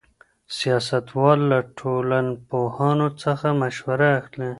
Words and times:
سیاستوال 0.57 1.39
له 1.51 1.59
ټولنپوهانو 1.79 3.07
څخه 3.23 3.47
مشوره 3.61 4.07
اخلي. 4.19 4.49